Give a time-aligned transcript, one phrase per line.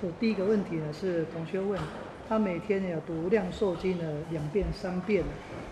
[0.00, 1.80] 就第一个问题呢是同学问，
[2.28, 5.24] 他每天呢有读《量寿经》的两遍三遍，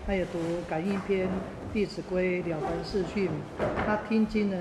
[0.05, 0.39] 他也读
[0.69, 1.27] 《感应篇》
[1.73, 3.27] 《弟子规》《了凡四训》，
[3.85, 4.57] 他听经呢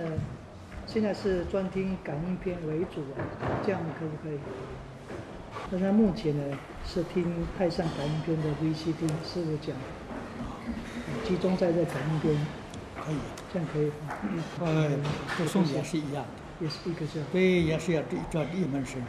[0.86, 3.26] 现在是专听《感应篇》为主啊，
[3.64, 4.38] 这样可不可以？
[5.68, 7.24] 但他目前呢是听
[7.58, 9.74] 《太上感应篇》的 VCD 师傅讲，
[11.24, 12.36] 集中在这感应篇，
[13.04, 13.16] 可以，
[13.52, 13.92] 这样可以吗？
[14.60, 14.90] 呃，
[15.36, 17.28] 读诵也是一样的，也是一个这样。
[17.32, 19.06] 对，也是要这叫一门深入。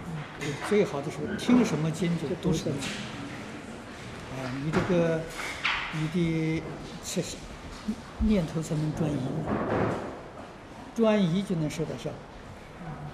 [0.68, 2.90] 最好的时候听什么经就读什么经。
[4.38, 5.22] 啊，你这个
[5.94, 6.64] 你的
[7.04, 7.24] 是
[8.20, 9.18] 念头才能转移，
[10.96, 12.20] 转移就能收到效果。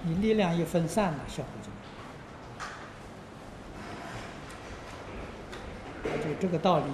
[0.02, 1.76] 你力量一分散了，效果就没
[6.10, 6.14] 有。
[6.14, 6.84] 啊，这这个道理，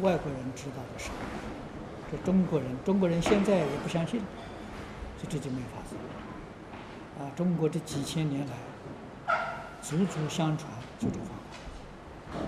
[0.00, 1.12] 外国人知道的少，
[2.10, 4.20] 这中国人，中国人现在也不相信，
[5.22, 5.96] 就这就没法子。
[7.18, 8.54] 啊，中国这几千年来，
[9.82, 12.38] 祖祖相传就这方法，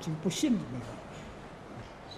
[0.00, 0.99] 就不信都没有。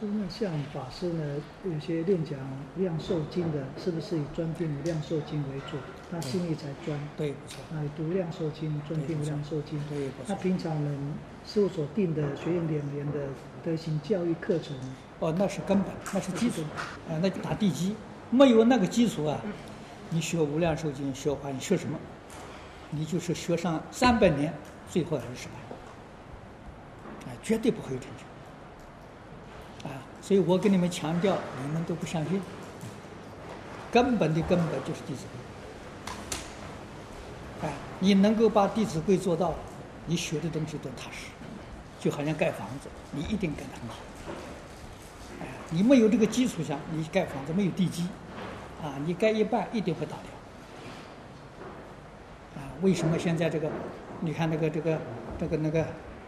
[0.02, 2.36] 说那像法师呢，有些练讲
[2.74, 5.76] 《量寿经》的，是不是以专听《量寿经》为主？
[6.10, 6.98] 他心里才专。
[7.16, 7.60] 对，不错。
[7.70, 9.78] 啊，读《量寿经》，专听《量寿经》。
[9.88, 10.26] 对，不错。
[10.26, 10.98] 他平常呢，
[11.46, 13.28] 师傅所定的学院两年的
[13.62, 14.76] 德行教育课程，
[15.20, 16.62] 哦，那是根本，那是基础，
[17.08, 17.94] 啊，那就打地基。
[18.28, 19.40] 没有那个基础啊，
[20.10, 21.96] 你学《无量寿经》学话，你学什么？
[22.90, 24.52] 你就是学上三百年，
[24.90, 28.24] 最后还是失败，啊，绝对不会有成就。
[29.84, 32.40] 啊，所以我跟你们强调，你们都不相信。
[33.90, 35.24] 根本的根本就是《弟子
[37.60, 37.66] 规》。
[37.68, 39.54] 哎，你能够把《弟子规》做到，
[40.06, 41.26] 你学的东西都踏实。
[42.00, 43.96] 就好像盖房子，你一定盖得很好。
[45.40, 48.08] 哎，你没有这个基础下，你盖房子没有地基，
[48.82, 50.16] 啊，你盖一半一定会倒
[52.54, 52.62] 掉。
[52.62, 53.70] 啊，为什么现在这个？
[54.20, 54.98] 你看那个这个
[55.38, 55.84] 这个那个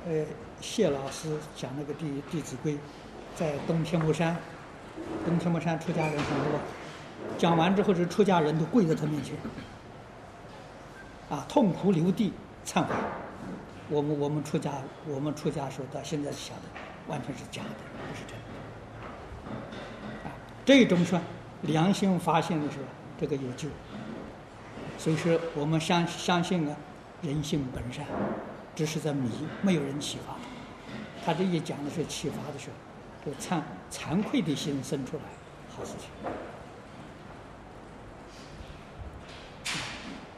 [0.07, 0.25] 呃，
[0.61, 2.75] 谢老师讲那个《弟弟子规》。
[3.35, 4.37] 在东天目山，
[5.27, 6.61] 东天目山出家人很多，
[7.37, 9.35] 讲完之后，这出家人都跪在他面前，
[11.29, 12.33] 啊，痛哭流涕
[12.65, 12.95] 忏悔。
[13.89, 14.73] 我们我们出家，
[15.09, 16.63] 我们出家时候到现在想的，
[17.09, 17.71] 完全是假的，
[18.09, 18.45] 不是真的。
[20.29, 20.33] 啊，
[20.65, 21.21] 这种说
[21.63, 22.85] 良心发现的时候，
[23.21, 23.69] 这个有救。
[24.97, 26.77] 所以说，我们相相信啊，
[27.21, 28.07] 人性本善，
[28.77, 29.29] 只是在迷，
[29.61, 30.37] 没有人启发。
[31.27, 32.94] 他这一讲的是启发的时候。
[33.25, 35.23] 这惭惭愧的心生出来，
[35.75, 36.11] 好事情。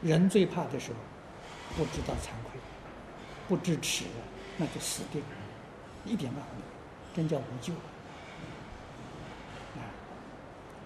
[0.01, 0.97] 人最怕的时候，
[1.75, 2.59] 不知道惭愧，
[3.49, 4.05] 不知耻，
[4.57, 5.27] 那就死定了，
[6.05, 6.67] 一点办法都没有，
[7.13, 7.79] 真叫无救了。
[9.75, 9.81] 啊，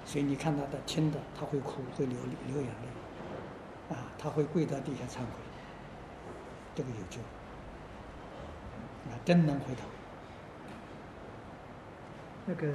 [0.05, 5.27] 所以你看他的听的，他会哭，会流流眼泪，啊，他会跪到地下忏悔，
[6.73, 7.19] 这个有救，
[9.11, 9.83] 啊，真能回头。
[12.51, 12.67] 那个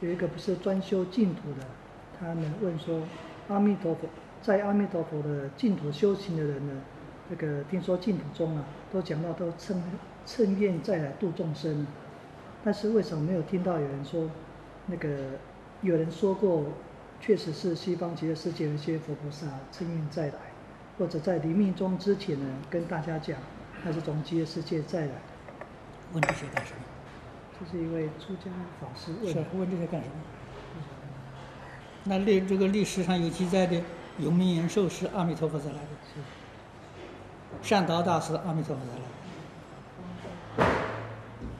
[0.00, 1.64] 有一个不是专修净土的，
[2.18, 3.00] 他们问说：
[3.46, 4.08] 阿弥陀佛，
[4.42, 6.72] 在阿弥陀佛的净土修行的人呢？
[7.28, 9.80] 那个听说净土中啊，都讲到都趁
[10.26, 11.86] 趁愿再来度众生，
[12.64, 14.28] 但是为什么没有听到有人说，
[14.86, 15.08] 那个
[15.82, 16.64] 有人说过，
[17.20, 20.34] 确实是西方极乐世界的一些佛菩萨趁愿再来，
[20.98, 23.38] 或者在临命终之前呢，跟大家讲，
[23.84, 25.12] 他是从极乐世界再来。
[26.12, 26.95] 问这些干什么？
[27.58, 28.50] 这是一位出家
[28.80, 29.32] 法师问。
[29.32, 30.14] 是问这些干什么？
[32.04, 33.82] 那历这个历史上有记载的，
[34.18, 35.88] 永明延寿是阿弥陀佛才来的，
[37.62, 39.00] 善导大师阿弥陀佛才来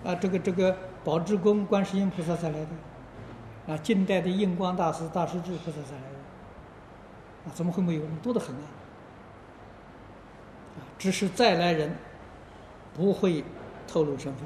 [0.05, 0.11] 的。
[0.11, 2.69] 啊，这个这个宝智公观世音菩萨才来的。
[3.73, 6.19] 啊，近代的印光大师大师智菩萨才来的。
[7.47, 8.03] 啊，怎么会没有？
[8.23, 8.63] 多得很啊！
[10.77, 11.97] 啊，只是再来人
[12.95, 13.43] 不会
[13.89, 14.45] 透露身份。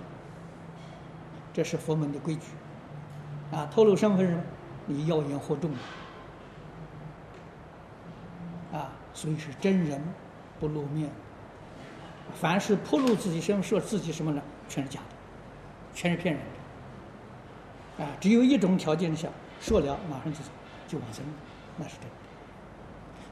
[1.53, 2.43] 这是佛门的规矩，
[3.53, 4.43] 啊，透露身份什么？
[4.87, 5.71] 你妖言惑众，
[8.73, 10.03] 啊，所以是真人
[10.59, 11.11] 不露面。
[12.35, 15.07] 凡是暴露自己身份、说自己什么呢，全是假的，
[15.95, 16.43] 全是骗人
[17.99, 18.05] 的。
[18.05, 19.29] 啊，只有一种条件下，
[19.61, 20.51] 说了马上就走，
[20.89, 21.33] 就往生了，
[21.77, 22.11] 那是真的。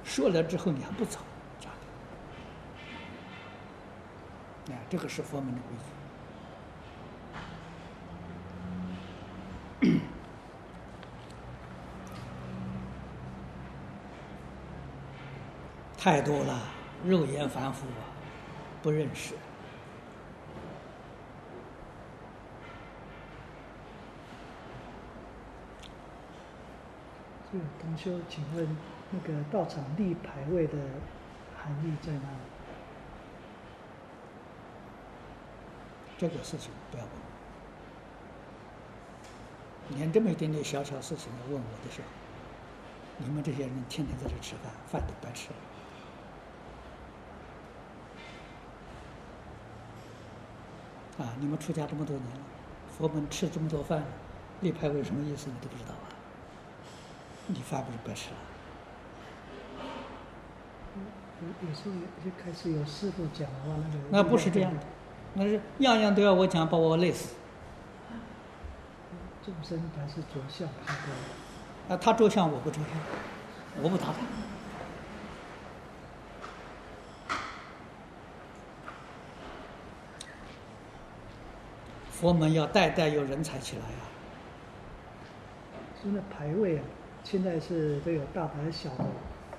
[0.05, 1.21] 说了之后你还不走，
[1.61, 1.71] 假
[4.69, 4.75] 的。
[4.75, 5.85] 啊，这个是佛门的规矩。
[16.01, 16.63] 太多了，
[17.05, 18.07] 肉眼凡夫啊，
[18.81, 19.35] 不认识。
[27.51, 28.77] 这同修，请问
[29.11, 30.79] 那个道场立牌位的
[31.61, 32.39] 含义在哪里？
[36.17, 37.03] 这个事情不要
[39.91, 42.07] 问，连这么一点点小小事情要问我的时候，
[43.17, 45.57] 你们这些人天天在这吃饭，饭都白吃了。
[51.19, 52.41] 啊，你们出家这么多年了，
[52.97, 54.05] 佛门吃这么多饭，
[54.61, 56.07] 立牌位什么意思你都不知道啊？
[57.49, 58.37] 你饭不是白吃了？
[61.41, 61.93] 有有时候
[62.37, 64.81] 开始有师傅讲的话，那个那不是这样的，
[65.35, 67.35] 那是样样都要我讲，把我累死。
[69.45, 71.95] 众生还是着相比较多。
[71.95, 74.15] 啊，他着相我不着相，我不打他。
[82.21, 84.03] 佛门要代代有人才起来啊！
[85.95, 86.83] 所以那牌位啊，
[87.23, 89.05] 现在是都有大牌小的。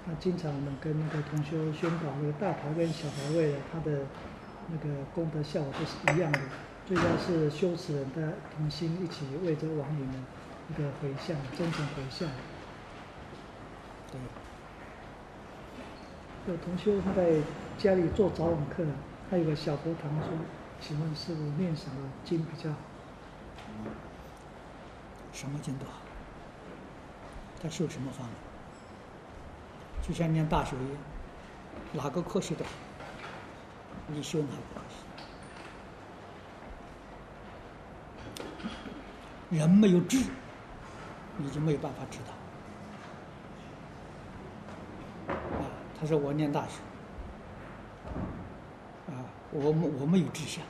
[0.06, 4.00] 那经常我们跟那个同修宣导，那个大牌跟小牌位的，它的
[4.68, 6.40] 那个功德效果都是一样的。
[6.86, 10.26] 最要是修持人的同心一起为这网友们
[10.70, 12.28] 一个回向，真诚回向。
[14.12, 14.20] 对，
[16.52, 17.36] 有同修他在
[17.78, 18.84] 家里做早晚课，
[19.32, 20.28] 他有个小佛堂说
[20.82, 21.92] ：“请问师傅念什么
[22.26, 22.78] 经比较好？”
[25.32, 25.92] 什么经都好，
[27.62, 28.36] 他修什么方面？
[30.02, 31.02] 就像念大学一样，
[31.94, 32.72] 哪个科系都好，
[34.08, 34.96] 你修哪个科系？
[39.58, 40.26] 人没有智，
[41.38, 42.18] 你就没有办法知
[45.28, 45.34] 道。
[45.34, 45.38] 啊，
[46.00, 46.82] 他说我念大学，
[49.52, 50.64] 我我没有志向，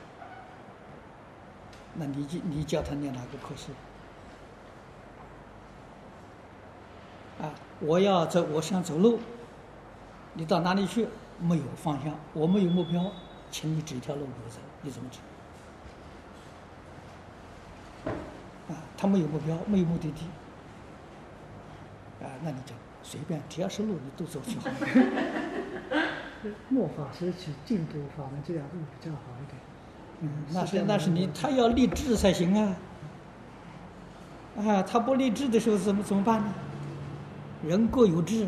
[1.94, 3.72] 那你就你叫他念哪个科系？
[7.42, 9.18] 啊，我要走，我想走路，
[10.34, 11.08] 你到哪里去？
[11.42, 13.10] 没有方向，我没有目标，
[13.50, 15.18] 请你指一条路给我走，你怎么指？
[18.70, 20.26] 啊，他没有目标，没有目的地，
[22.22, 24.76] 啊，那你就随便，只要是路，你都走就好了。
[26.68, 29.60] 末法时期净土法门这条路比较好一点。
[30.20, 32.76] 嗯，那是那是你，他要立志才行啊。
[34.58, 36.52] 啊，他不立志的时候怎么怎么办呢？
[37.64, 38.46] 人各有志。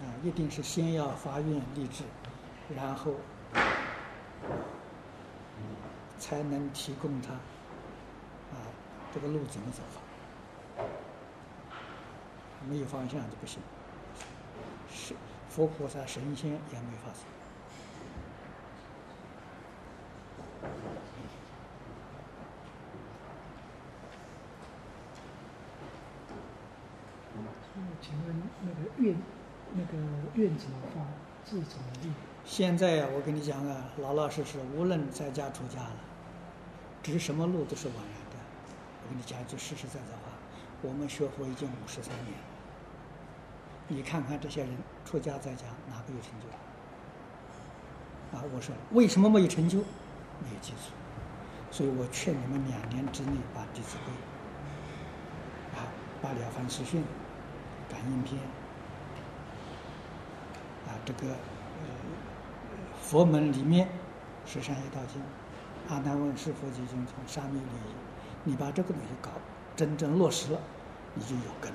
[0.00, 2.04] 啊，一定是先要发愿立志，
[2.74, 3.12] 然后
[6.18, 7.40] 才能提供他啊
[9.14, 10.00] 这个路怎么走法。
[12.68, 13.60] 没有方向就不行，
[14.90, 15.14] 是
[15.48, 17.20] 佛菩萨、神仙也没法子。
[28.00, 29.16] 请问那个愿，
[29.74, 29.92] 那个
[30.34, 31.00] 愿怎么发，
[31.44, 32.10] 志怎么立？
[32.44, 35.96] 现在呀、我跟你讲啊，老老实实，无论在家出家了，
[37.02, 38.23] 指什么路都是枉然的。
[39.04, 40.32] 我跟你讲一句实实在在话，
[40.80, 42.44] 我们学佛已经五十三年了，
[43.88, 46.48] 你看看这些人出家在家哪个有成就？
[48.38, 49.78] 啊，我说为什么没有成就？
[49.78, 50.90] 没有基础。
[51.70, 54.12] 所以我劝你们两年之内把《弟子规》
[55.78, 55.86] 啊，
[56.22, 57.00] 把《了凡四训》、
[57.92, 58.40] 《感应篇》
[60.88, 61.36] 啊，这个呃
[63.02, 63.88] 佛门里面
[64.46, 65.20] 十善业道经、
[65.88, 67.64] 阿难问是佛及经从沙弥里，
[68.44, 69.30] 你把这个东西搞
[69.74, 70.60] 真正落实了，
[71.14, 71.72] 你就有根。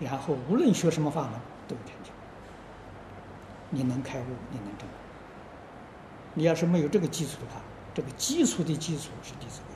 [0.00, 1.32] 然后无论学什么法门
[1.68, 2.10] 都有成就，
[3.70, 4.88] 你能开悟，你能证。
[6.34, 7.60] 你要是没有这个基础的话，
[7.92, 9.74] 这个基础的基础是《弟子规》，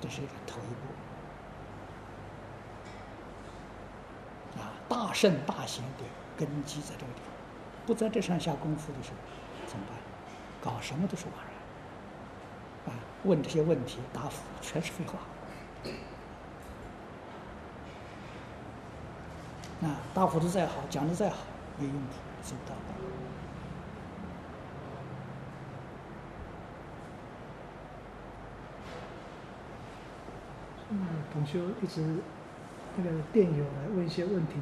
[0.00, 0.74] 这是一个头一
[4.54, 4.60] 步。
[4.60, 6.04] 啊，大圣大贤的
[6.36, 7.32] 根基在这个地方，
[7.86, 9.16] 不在这上下功夫的时候，
[9.66, 9.96] 怎么办？
[10.62, 11.49] 搞什么都是玩。
[13.24, 15.18] 问这些问题，答复全是废话。
[19.86, 21.36] 啊，答复的再好，讲的再好，
[21.78, 22.76] 没用处，做不到。
[30.90, 32.16] 嗯，同修一直
[32.96, 34.54] 那个电友来问一些问题，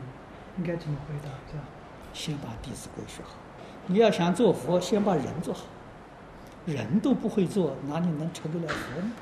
[0.58, 1.30] 应该怎么回答？
[1.50, 1.64] 这样。
[2.12, 3.30] 先把《弟子规》学好。
[3.86, 5.64] 你要想做佛，先把人做好。
[6.66, 9.12] 人都不会做，哪里能成得了佛呢？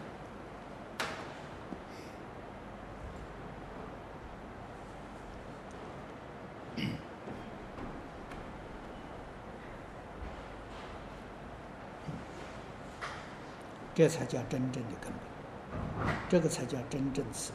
[13.94, 17.50] 这才叫真正的根本，这个才叫真正慈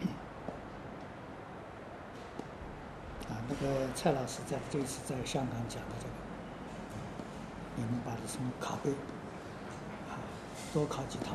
[0.00, 0.06] 悲。
[3.28, 6.12] 啊，那个蔡老师在这次在香港讲的这个，
[8.28, 8.90] 什么拷贝
[10.10, 10.20] 啊，
[10.74, 11.34] 多考几套，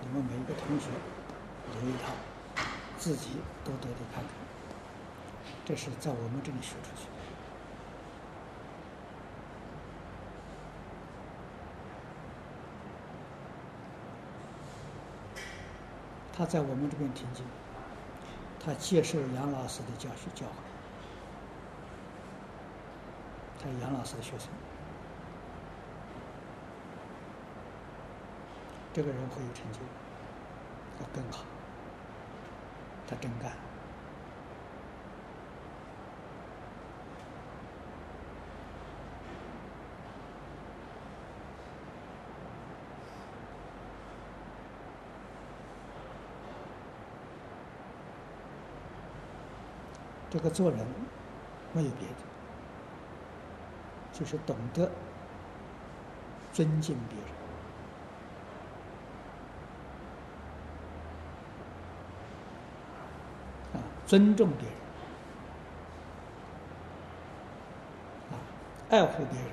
[0.00, 0.86] 你们每一个同学
[1.72, 2.14] 留一套，
[2.96, 3.30] 自己
[3.64, 4.32] 多多的看看，
[5.64, 7.08] 这是在我们这里学出去。
[16.32, 17.44] 他在我们这边听经，
[18.64, 20.50] 他接受杨老师的教学教诲，
[23.60, 24.48] 他杨老师的学生，
[28.92, 29.78] 这个人会有成就，
[31.00, 31.44] 要更好，
[33.06, 33.52] 他真干。
[50.28, 50.86] 这个做人
[51.72, 52.14] 没有别的，
[54.12, 54.90] 就是懂得
[56.52, 57.26] 尊敬别人
[63.74, 64.76] 啊，尊重别人
[68.32, 68.34] 啊，
[68.90, 69.46] 爱护别人，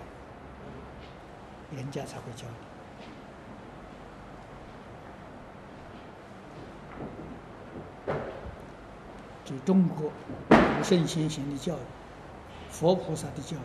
[1.76, 2.56] 人家才会教你。
[9.46, 10.12] 就中国
[10.82, 11.80] 圣先贤的教育，
[12.72, 13.60] 佛菩萨的教育，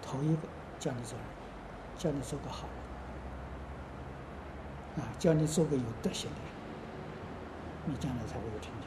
[0.00, 0.42] 头一个
[0.78, 1.26] 教你做人，
[1.98, 2.68] 教你做个好
[4.94, 6.44] 人，啊，教你做个有德行的人，
[7.86, 8.86] 你将来才会有成就。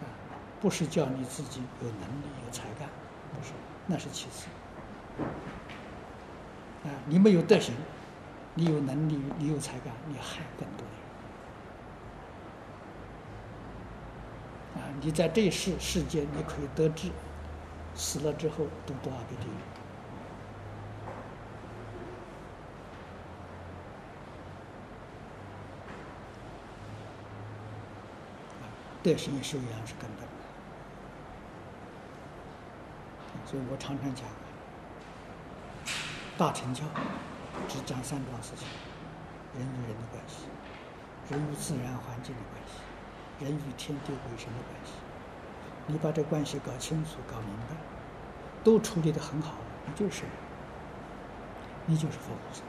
[0.00, 0.02] 啊，
[0.64, 2.88] 不是叫你自己有能力有才干，
[3.34, 3.52] 不是，
[3.86, 4.46] 那是其次。
[6.84, 7.74] 啊，你没有德行，
[8.54, 10.94] 你有能力，你有才干，你害更多的
[14.74, 14.82] 人。
[14.82, 17.10] 啊你在这世世间，你可以得志，
[17.94, 19.50] 死了之后都多少个地狱？
[29.02, 30.32] 德行修养是根本的，
[33.46, 34.24] 所以我常常讲，
[36.36, 36.82] 大成教
[37.68, 38.66] 只讲三桩事情：
[39.58, 40.46] 人与人的关系，
[41.30, 42.80] 人与自然环境的关系。
[43.40, 44.92] 人与天地鬼神的关系，
[45.86, 47.76] 你把这关系搞清楚、搞明白，
[48.62, 50.30] 都处理的很好，你就是人，
[51.86, 52.62] 你就是佛菩萨。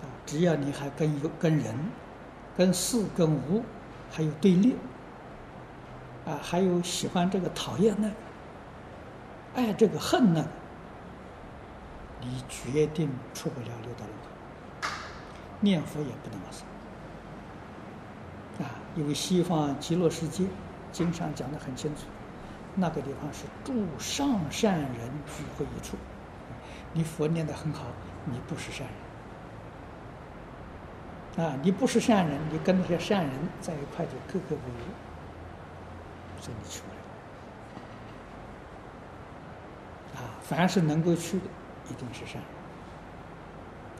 [0.00, 1.72] 啊，只要你还跟有跟人、
[2.58, 3.62] 跟事、跟物
[4.10, 4.74] 还有对立，
[6.26, 8.14] 啊，还有喜欢这个、讨厌那个。
[9.54, 10.44] 爱这个恨呢，
[12.20, 14.08] 你决定出不了六道轮
[14.82, 14.88] 回，
[15.60, 16.66] 念佛也不能往生
[18.66, 18.74] 啊！
[18.96, 20.44] 因为西方极乐世界
[20.90, 22.06] 经常讲的很清楚，
[22.74, 24.90] 那个地方是诸上善人
[25.28, 25.96] 聚会一处。
[26.92, 27.84] 你佛念的很好，
[28.24, 28.96] 你不是善人
[31.36, 31.58] 啊！
[31.62, 34.78] 你不是善人，你跟那些善人在一块就格格不入，
[36.40, 36.86] 所以你去不
[40.20, 40.22] 了。
[40.22, 41.46] 啊凡是能够去的，
[41.90, 42.40] 一定是善。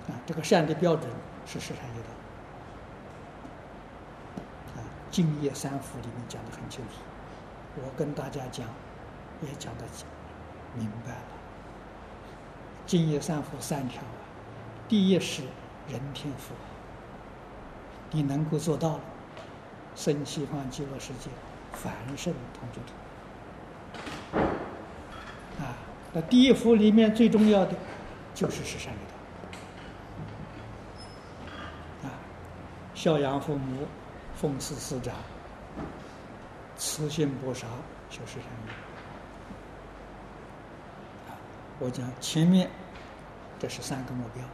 [0.09, 1.11] 啊，这个善的标准
[1.45, 2.09] 是十善业道。
[4.76, 7.00] 啊，《净业三福》里面讲的很清楚，
[7.76, 8.69] 我跟大家讲，
[9.43, 9.85] 也讲的
[10.76, 11.19] 明白了。
[12.91, 14.23] 《净业三福》三条啊，
[14.87, 15.43] 第一是
[15.88, 16.55] 人天福，
[18.14, 19.00] 你能够做到了，
[19.97, 21.28] 生西方极乐世界，
[21.73, 22.92] 凡圣同居土。
[26.12, 27.75] 那第一幅里面最重要的，
[28.33, 28.99] 就是十善业
[32.02, 32.09] 道。
[32.09, 32.14] 啊，
[32.94, 33.85] 孝养父母，
[34.37, 35.12] 奉事师长，
[36.76, 37.66] 慈心不杀，
[38.11, 38.71] 修十善业。
[41.28, 41.35] 啊，
[41.80, 42.71] 我讲前面
[43.59, 44.44] 这是三个目标，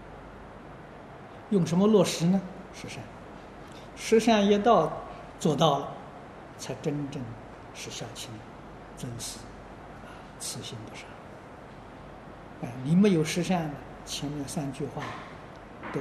[1.51, 2.41] 用什么落实呢？
[2.73, 3.03] 十善，
[4.01, 4.91] 十善业道
[5.39, 5.89] 做到了，
[6.59, 7.23] 才真正
[7.75, 8.31] 是孝亲、
[8.97, 9.39] 尊师、
[10.07, 10.09] 啊，
[10.41, 11.03] 慈心不杀。
[12.63, 13.71] 哎，你没有实善，
[14.07, 15.03] 前面三句话
[15.93, 16.01] 都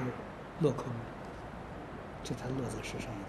[0.62, 1.00] 落空了，
[2.24, 3.24] 这才落在实善一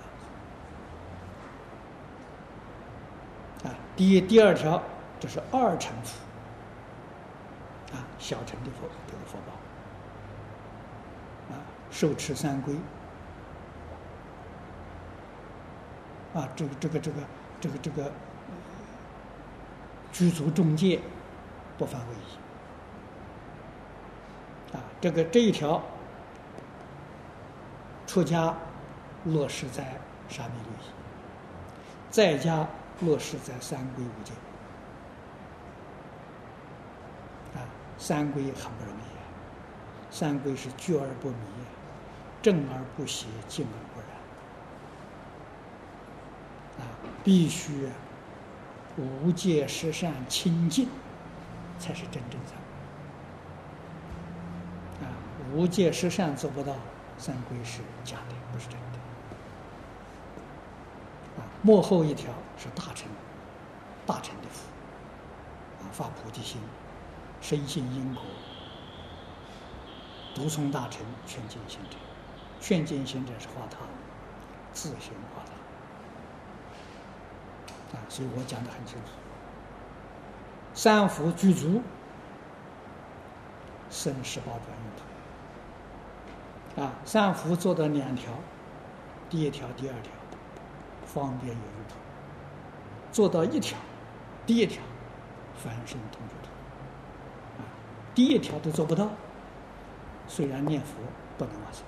[3.65, 3.71] 道。
[3.71, 4.81] 啊，第一、第二条，
[5.19, 6.17] 这是二乘福，
[7.93, 9.53] 啊，小乘的福得福报，
[11.57, 11.59] 啊，
[11.91, 12.77] 受持三规，
[16.35, 17.17] 啊，这个这个这个
[17.61, 18.13] 这个这个
[20.13, 21.01] 居足中戒
[21.77, 22.37] 不犯违意
[24.77, 25.83] 啊，这个这一条
[28.07, 28.55] 出家
[29.25, 30.91] 落实在沙弥律仪，
[32.11, 32.67] 在家
[33.01, 34.33] 落实在三规五戒
[37.55, 37.67] 啊，
[37.99, 39.01] 三规很不容易。
[40.13, 41.37] 三规是聚而不迷，
[42.43, 44.09] 正而不邪，静而不染。
[46.81, 46.91] 啊，
[47.23, 47.89] 必须
[48.97, 50.89] 无戒十善清净，
[51.79, 52.55] 才是真正三。
[55.07, 55.13] 啊，
[55.55, 56.75] 无戒十善做不到，
[57.19, 58.99] 三规是假的，不是真的。
[61.39, 63.09] 啊，幕后一条是大乘，
[64.07, 64.65] 大乘的福。
[65.83, 66.61] 啊，发菩提心，
[67.41, 68.23] 深信因果。
[70.35, 71.97] 独从大乘，劝进行者，
[72.61, 73.79] 劝进行者是化他，
[74.73, 75.53] 自行化他。
[77.93, 79.11] 啊，所以我讲的很清楚。
[80.73, 81.83] 三福具足，
[83.91, 84.85] 生十八转用
[86.77, 86.83] 途。
[86.83, 88.33] 啊，三福做到两条，
[89.29, 90.13] 第一条、第二条，
[91.05, 91.97] 方便有用途；
[93.11, 93.77] 做到一条，
[94.47, 94.81] 第一条，
[95.57, 96.49] 凡圣同居土。
[97.59, 97.67] 啊，
[98.15, 99.09] 第一条都做不到。
[100.29, 100.95] 虽然念佛
[101.37, 101.83] 不能往生，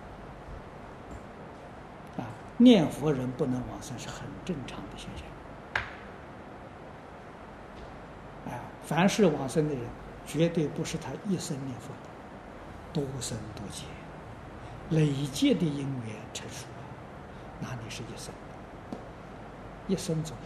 [2.19, 5.25] 啊，念佛人不能往生是很正常的现象。
[8.53, 9.83] 啊，凡是往生的人，
[10.27, 12.09] 绝对不是他一生念佛的，
[12.93, 13.85] 多生多劫，
[14.91, 16.85] 累劫的因缘成熟了，
[17.61, 18.35] 哪里是一生？
[19.89, 20.41] 一生走了。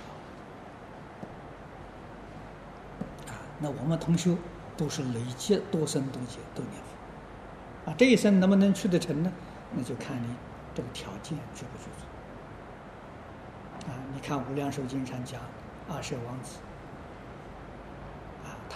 [3.33, 4.37] 啊，那我们同修
[4.77, 7.91] 都是累劫多生多劫都念佛。
[7.91, 9.33] 啊，这一生能不能去得成呢？
[9.75, 10.29] 那就看你
[10.75, 13.91] 这个条件具不具足。
[13.91, 15.41] 啊，你看《无量寿经》上讲，
[15.89, 16.59] 阿舍王子，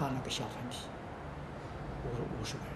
[0.01, 0.87] 他那个小团体，
[2.07, 2.09] 五
[2.41, 2.73] 五十个人，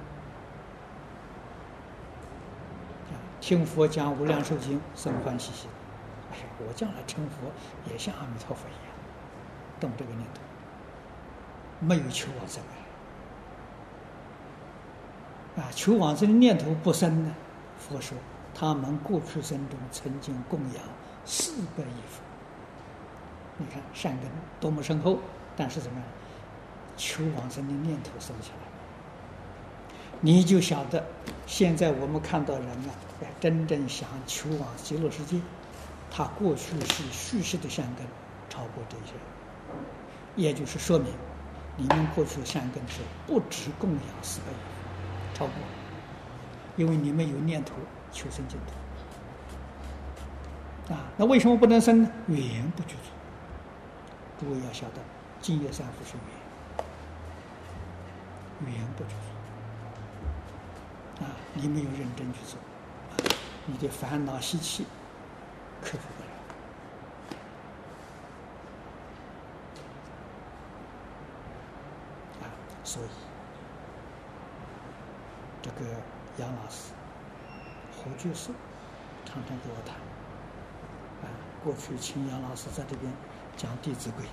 [3.41, 5.71] 听佛讲《无量寿经》，生欢喜心。
[6.31, 7.51] 哎呀，我将来成佛
[7.91, 8.95] 也像阿弥陀佛一样，
[9.81, 10.43] 动这个念头，
[11.81, 12.63] 没有求往生。
[15.57, 17.35] 啊，求往生的念头不生呢？
[17.79, 18.19] 佛说，
[18.55, 20.85] 他们过去生中曾经供养
[21.25, 22.23] 四百亿佛。
[23.57, 25.21] 你看善根多么深厚，
[25.57, 26.07] 但是怎么样？
[26.97, 28.57] 求往生的念头生起来，
[30.21, 31.05] 你就晓得，
[31.47, 32.91] 现在我们看到人啊，
[33.41, 35.41] 真正想求往极乐世界，
[36.11, 38.07] 他过去是虚实的善根
[38.49, 39.13] 超过这些，
[40.37, 41.09] 也就是说明，
[41.77, 44.47] 你们过去的善根是不止供养四倍。
[45.35, 45.55] 超过，
[46.77, 47.75] 因为你们有念头
[48.13, 48.59] 求生净
[50.87, 52.09] 土啊，那为什么不能生呢？
[52.29, 53.11] 语言不具足。
[54.39, 55.01] 诸位要晓得，
[55.41, 56.13] 净业三福是，
[58.61, 59.11] 语言不具
[61.19, 62.59] 足啊，你没有认真去做，
[63.67, 64.87] 你的烦恼习气
[65.83, 66.29] 克服不了
[72.43, 72.51] 啊，
[72.85, 73.07] 所以。
[75.63, 75.87] 这个
[76.37, 76.93] 杨老师、
[77.97, 78.51] 胡居士
[79.25, 79.97] 常常跟我谈，
[81.23, 81.33] 啊，
[81.65, 83.11] 过去请杨老师在这边
[83.57, 84.25] 讲《弟子规》，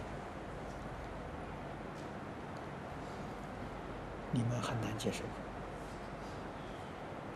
[4.32, 5.24] 你们很难接受，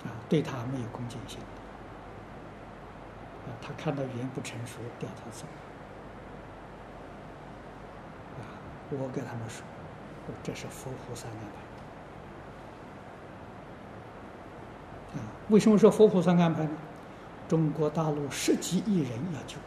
[0.08, 1.40] 啊，对他没有恭敬心，
[3.46, 5.46] 啊，他看到语言不成熟，掉头走，
[8.40, 8.44] 啊，
[8.92, 9.64] 我跟他们说，
[10.42, 11.46] 这是佛菩萨安排。
[15.50, 16.72] 为什么说佛菩萨安排呢？
[17.48, 19.58] 中国大陆十几亿人要救，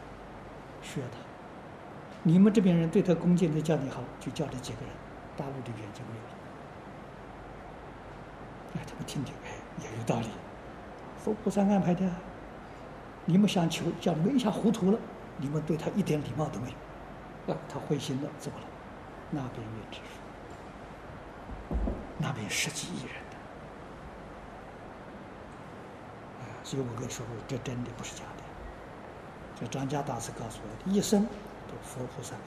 [0.81, 1.15] 需要他。
[2.23, 4.89] 你们这边人对他恭敬的叫你好，就叫这几个人，
[5.37, 6.38] 大陆这边就没有。
[9.09, 9.49] 听听，哎，
[9.81, 10.27] 也有道理。
[11.17, 12.07] 佛菩萨安排的，
[13.25, 14.99] 你们想求，叫你们一下糊涂了，
[15.37, 16.69] 你们对他一点礼貌都没
[17.47, 18.57] 有，啊，他灰心了，走了。
[19.31, 20.09] 那边也支持，
[22.19, 23.15] 那边十几亿人。
[26.39, 28.43] 啊所以我跟你说，这真的不是假的。
[29.59, 31.23] 这张家大师告诉我的，一生
[31.67, 32.41] 都佛菩萨安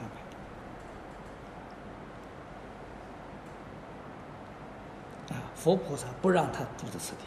[5.27, 5.35] 排的。
[5.35, 7.19] 啊，佛菩萨不让他住在此地，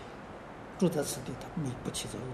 [0.78, 2.28] 住在此地他没不起作用。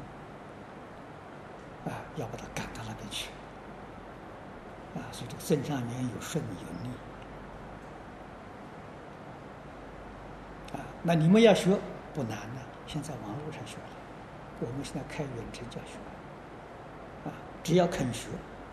[1.95, 3.31] 啊，要把他赶到那边去。
[4.97, 6.89] 啊，所以这个正上缘有顺有逆。
[10.77, 11.79] 啊，那你们要学
[12.13, 13.85] 不难的，现在网络上学了。
[14.59, 18.27] 我们现在开远程教学，啊，只要肯学，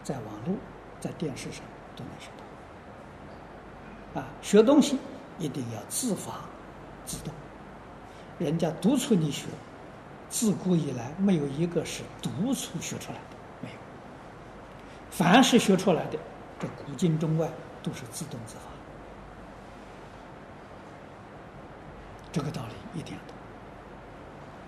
[0.04, 0.56] 在网络、
[1.00, 1.64] 在电视上
[1.96, 2.32] 都能学
[4.16, 4.22] 到。
[4.22, 4.98] 啊，学东西
[5.38, 6.42] 一定要自发、
[7.10, 7.34] 自动。
[8.38, 9.48] 人家督促你学，
[10.30, 13.76] 自古以来没有一个是督促学出来的，没有。
[15.10, 16.20] 凡是学出来的，
[16.60, 17.50] 这古今中外
[17.82, 18.62] 都是自动自发。
[22.32, 23.36] 这个道理一定要懂。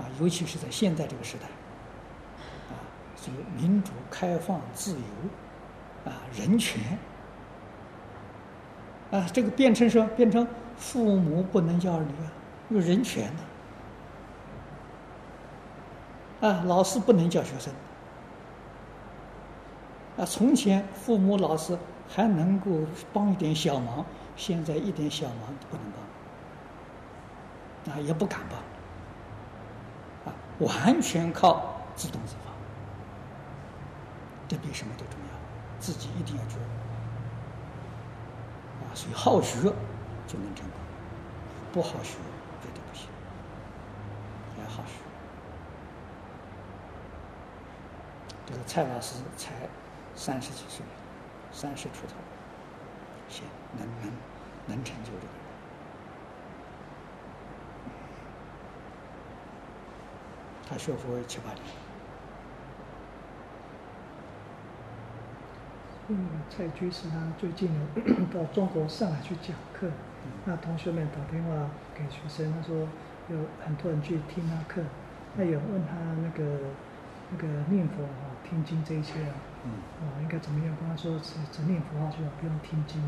[0.04, 1.46] 啊，尤其是在现在这个时代，
[2.74, 2.76] 啊，
[3.16, 6.98] 所以民主、开放、自由，啊，人权，
[9.12, 10.48] 啊，这个变成说变成
[10.82, 12.32] 父母不能教儿女啊，
[12.70, 13.32] 有人权
[16.42, 16.48] 的。
[16.50, 17.72] 啊，老师不能教学生。
[20.18, 21.78] 啊，从前父母、老师
[22.10, 22.72] 还能够
[23.14, 24.04] 帮一点小忙，
[24.36, 25.84] 现在一点小忙都不能
[27.86, 27.94] 帮。
[27.94, 30.34] 啊，也不敢帮。
[30.34, 32.52] 啊，完全靠自动自发。
[34.48, 35.38] 这比什么都重要，
[35.80, 36.62] 自己一定要觉悟。
[38.84, 39.72] 啊，所以好学
[40.28, 40.80] 就能成功，
[41.74, 42.18] 不好学
[42.62, 43.08] 绝对不行。
[44.60, 44.94] 要好学。
[48.46, 49.54] 这个蔡老师才
[50.16, 50.86] 三十几岁，
[51.52, 52.16] 三十出头，
[53.30, 53.46] 行，
[53.78, 54.12] 能能
[54.68, 55.34] 能成就这个。
[60.70, 61.64] 他学佛七八年。
[66.08, 67.70] 嗯，蔡居士他最近
[68.34, 69.90] 到中国上海去讲课，
[70.46, 72.88] 那同学们打电话给学生，他说
[73.30, 74.82] 有很多人去听他课，
[75.36, 76.60] 那有问他那个
[77.32, 79.36] 那个念佛啊、听经这一些啊，
[80.02, 80.76] 啊应该怎么样？
[80.80, 83.02] 跟他说只只念佛号就好，不用听经。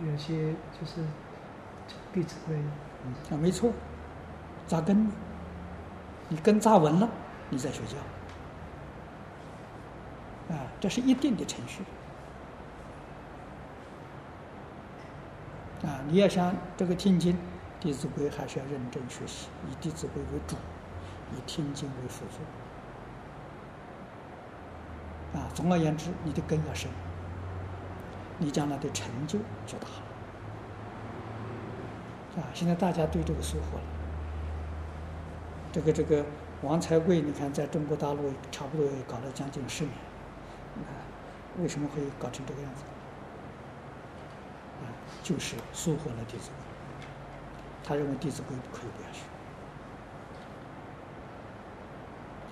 [0.00, 1.02] 有些就是
[2.12, 2.56] 弟子规。
[3.30, 3.72] 啊，没错，
[4.66, 5.10] 扎根，
[6.28, 7.08] 你根扎稳了，
[7.50, 7.96] 你再学教。
[10.54, 11.82] 啊，这是一定的程序。
[15.82, 17.34] 啊，你要想这个听经，
[17.78, 20.56] 《弟子规》还是要认真学习，以《弟子规》为主，
[21.36, 22.38] 以听经为辅助。
[25.38, 26.90] 啊，总而言之，你的根要深，
[28.38, 29.86] 你将来的成就就大
[32.36, 32.42] 了。
[32.42, 33.82] 啊，现在大家对这个疏忽了。
[35.70, 36.24] 这个这个
[36.62, 39.92] 王财贵，你看在中国大陆差不多也搞了将近十年，
[40.74, 40.94] 你看
[41.62, 42.84] 为什么会搞成这个样子？
[45.22, 46.56] 就是疏忽了《弟子规》，
[47.86, 49.20] 他认为《弟子规》可以不要学。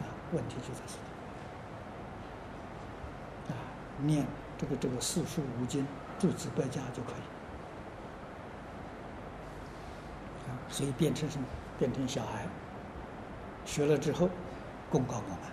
[0.01, 0.99] 啊，问题就在这里。
[3.55, 3.57] 啊，
[4.03, 4.27] 念
[4.59, 5.87] 这个这个四书五经、
[6.19, 7.23] 诸子百家就可以。
[10.49, 11.47] 啊，所以变成什么？
[11.79, 12.47] 变成小孩，
[13.67, 14.31] 学了之后，
[14.89, 15.53] 功高过慢，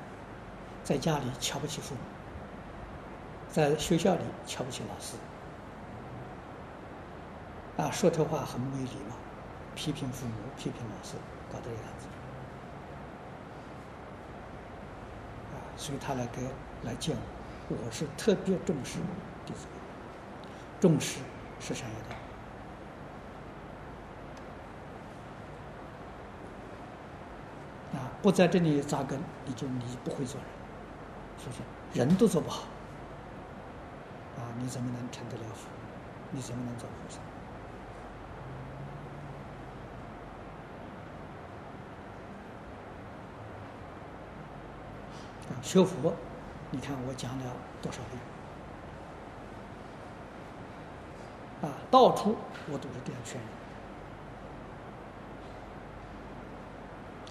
[0.81, 2.01] 在家里瞧不起父母，
[3.49, 5.17] 在学校里瞧不起老师，
[7.77, 9.15] 啊，说这话很没礼貌，
[9.73, 11.15] 批评父母，批评老师，
[11.51, 12.07] 搞得这样子。
[15.53, 16.43] 啊，所以他来给
[16.83, 17.17] 来见
[17.69, 18.99] 我，我是特别重视
[19.45, 20.49] 《弟子规》，
[20.81, 21.19] 重视
[21.59, 22.15] 十善业道。
[27.97, 30.49] 啊，不在这里扎根，你就你不会做人，
[31.39, 31.63] 是不是？
[31.99, 32.65] 人都做不好，
[34.37, 35.67] 啊，你怎么能成得了佛？
[36.29, 37.19] 你怎么能做菩萨？
[45.63, 46.13] 学佛，
[46.69, 47.45] 你看我讲了
[47.81, 47.97] 多少
[51.61, 51.71] 遍？
[51.71, 52.35] 啊，到处
[52.69, 53.49] 我都是这样劝人。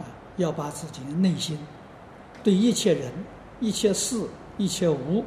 [0.01, 1.59] 啊，要把自己的内心
[2.43, 3.13] 对一切人、
[3.61, 5.25] 一切事、一切物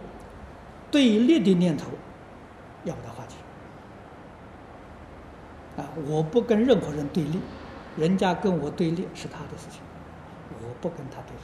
[0.89, 1.85] 对立的念头，
[2.85, 3.35] 要把它化解。
[5.77, 7.39] 啊，我不跟任何人对立，
[7.95, 9.81] 人家跟我对立是他的事情，
[10.63, 11.43] 我不跟他对立。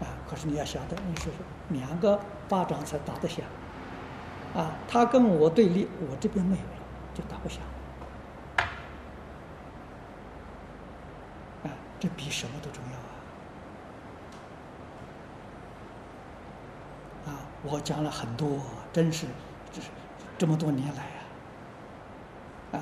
[0.00, 3.44] 啊，可是你要晓得，你说说，两个巴掌才打得响。
[4.54, 6.70] 啊，他跟我对立，我这边没有了，
[7.14, 7.60] 就打不响。
[11.64, 12.98] 啊，这比什么都重要
[17.30, 17.34] 啊！
[17.34, 18.60] 啊，我讲了很多，
[18.92, 19.26] 真是，
[19.70, 19.88] 这是
[20.38, 21.02] 这么多年来
[22.72, 22.80] 啊，啊，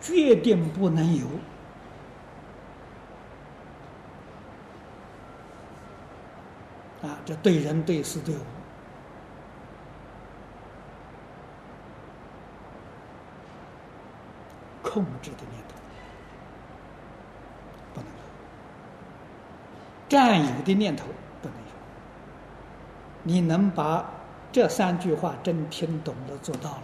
[0.00, 1.26] 决定不能有
[7.02, 8.40] 啊，这对人对事对物。
[14.82, 15.74] 控制的念头
[17.92, 18.12] 不能有，
[20.08, 21.04] 占有的念头
[21.42, 21.62] 不能有。
[23.24, 24.08] 你能把
[24.50, 26.82] 这三句话真听懂了，做到了，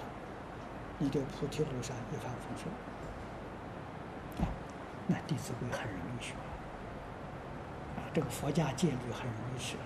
[0.99, 2.69] 你就菩提路上一帆风顺。
[5.07, 6.35] 那《弟子规》很容易学，
[7.97, 9.77] 啊，这个佛家戒律很容易学，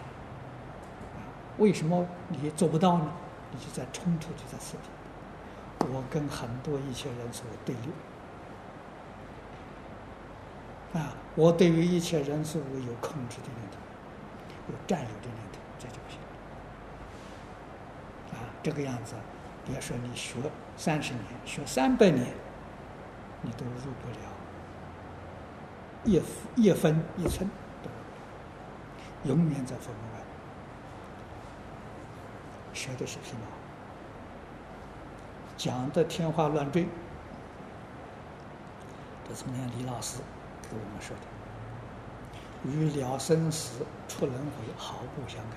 [1.59, 3.11] 为什么你做不到呢？
[3.53, 4.85] 你就在冲突，就在四边。
[5.95, 7.93] 我跟很多一切人所对立。
[10.99, 13.79] 啊，我对于一切人事物有控制的念头，
[14.69, 16.19] 有占有的念头，这就不行。
[18.33, 19.15] 啊，这个样子，
[19.65, 20.37] 别说你学
[20.77, 22.35] 三十年，学三百年，
[23.43, 24.17] 你都入不了
[26.05, 26.21] 一
[26.57, 27.49] 一分一寸，
[29.25, 30.21] 永远在佛门外，
[32.77, 33.41] 学的是什么，
[35.57, 36.87] 讲的天花乱坠。
[39.27, 40.21] 这昨天李老师。
[40.69, 41.23] 给我们说的，
[42.69, 45.53] 与了生死、出轮回毫不相干。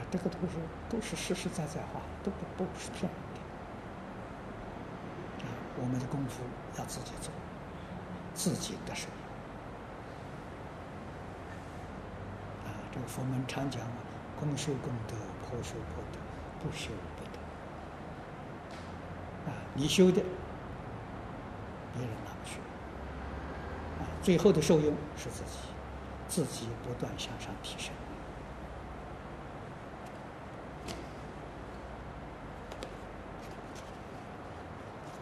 [0.00, 0.56] 啊，这个都是
[0.88, 3.40] 都是实实在在话，都不都不是骗人的。
[5.44, 5.46] 啊，
[5.78, 6.42] 我们的功夫
[6.78, 7.30] 要自己做，
[8.34, 9.08] 自己的事
[12.64, 13.96] 这个佛门常讲嘛，
[14.38, 16.18] 公修功德，婆修婆德，
[16.60, 17.38] 不修不得。
[19.50, 20.22] 啊，你修的，
[21.92, 22.60] 别人拿不去。
[24.00, 25.58] 啊，最后的受用是自己，
[26.28, 27.92] 自己不断向上提升。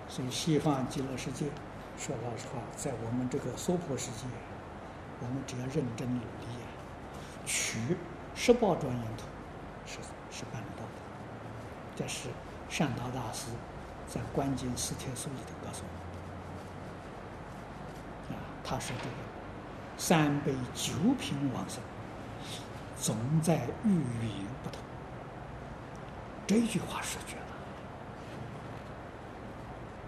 [0.09, 1.47] 所以，西方极乐世界，
[1.97, 4.27] 说老实话，在我们这个娑婆世界，
[5.21, 6.58] 我们只要认真努力，
[7.49, 7.97] 取
[8.35, 9.25] 十八庄严土，
[9.87, 9.99] 是
[10.31, 10.93] 是办得到的。
[11.97, 12.29] 这是
[12.69, 13.47] 善导大师。
[14.07, 15.89] 在关键四帖书里头告诉我
[18.33, 19.11] 们，啊，他说这个
[19.99, 21.83] 三杯九品往生，
[22.99, 24.81] 总在欲言不同。
[26.47, 27.37] 这句话说绝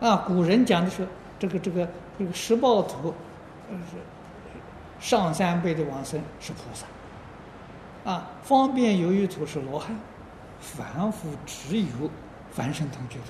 [0.00, 0.09] 了。
[0.09, 1.07] 啊，古人讲的是，
[1.38, 1.87] 这个这个
[2.18, 3.12] 这个十报土，
[3.70, 3.76] 呃
[4.98, 6.87] 上三辈的往生是菩萨，
[8.11, 9.94] 啊，方便有余土是罗汉，
[10.61, 12.11] 凡夫只有
[12.51, 13.27] 凡圣同居土。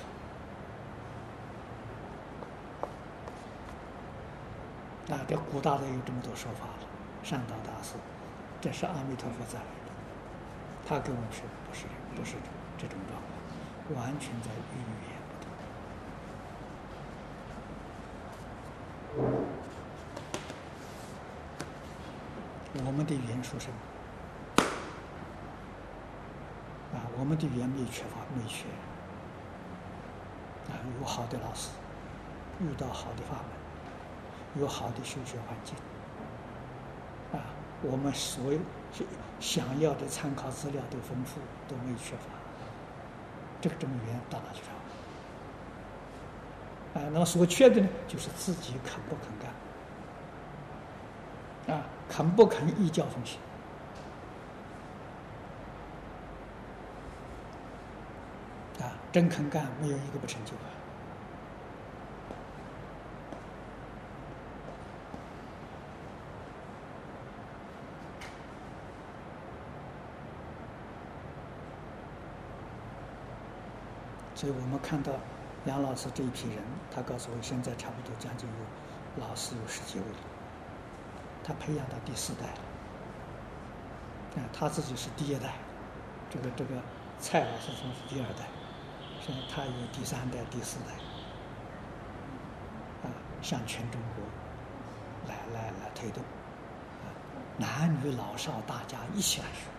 [5.13, 6.79] 啊，这古大德有这么多说法了。
[7.21, 7.93] 善导大师，
[8.59, 9.91] 这是阿弥陀佛在来的，
[10.89, 12.33] 他跟我们说不是不是
[12.75, 13.21] 这种状
[13.93, 15.33] 况，完全在语言不
[22.81, 22.87] 同。
[22.87, 23.73] 我们的语言说什么？
[26.93, 28.65] 啊，我们的语言没缺乏，没缺。
[30.73, 31.69] 啊，有好的老师，
[32.59, 33.45] 遇到好的法门。
[34.59, 35.75] 有好的修学环境，
[37.31, 37.39] 啊，
[37.83, 38.59] 我们所有
[39.39, 42.23] 想要的参考资料都丰富，都没缺乏。
[43.61, 44.61] 这个语言到哪去
[46.95, 46.99] 找？
[46.99, 49.31] 啊，那么所缺的呢，就是自己肯不肯
[51.67, 53.39] 干，啊，肯不肯依教奉行，
[58.81, 60.59] 啊，真肯干，没有一个不成就的。
[74.33, 75.11] 所以我们看到
[75.65, 80.17] 杨老师这一批人，他告诉我，现在差不多将近有老师有十几位了，
[81.43, 82.61] 他培养到第四代了。
[84.37, 85.53] 啊，他自己是第一代，
[86.29, 86.81] 这个这个
[87.19, 88.45] 蔡老师算是第二代，
[89.25, 90.93] 现在他有第三代、第四代，
[93.03, 94.23] 啊，向全中国
[95.27, 97.05] 来来来推动，啊，
[97.57, 99.69] 男女老少大家一起来学，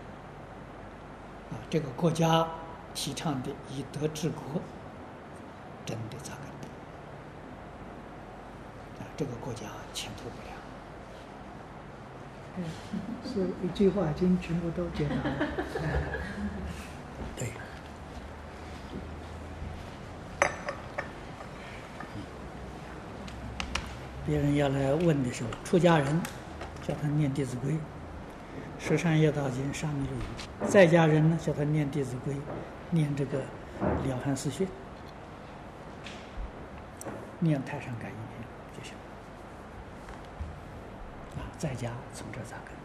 [1.55, 2.47] 啊，这个国家。
[2.95, 4.61] 提倡的以德治国，
[5.83, 6.45] 真的扎根
[9.03, 9.09] 啊！
[9.17, 9.61] 这个国家
[9.95, 10.55] 前途不良。
[12.57, 12.63] 嗯，
[13.25, 15.47] 是一句话已经全部都解答了。
[17.35, 17.51] 对。
[24.25, 26.21] 别人要来问的时候，出家人
[26.81, 27.71] 叫他念《弟子规》，
[28.79, 32.33] 《十善业道经》上面有；在家人呢，叫他念《弟子规》。
[32.89, 33.39] 念这个
[34.07, 34.67] 《了凡四训》，
[37.39, 38.93] 念《太上感应篇》就行。
[41.35, 42.82] 啊，在家从这扎根。